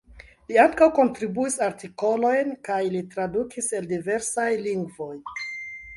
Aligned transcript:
Li 0.51 0.55
ankaŭ 0.61 0.87
kontribuis 0.99 1.57
artikolojn 1.65 2.51
kaj 2.69 2.79
li 2.97 3.03
tradukis 3.15 3.73
el 3.81 3.89
diversaj 3.95 4.51
lingvoj. 4.67 5.15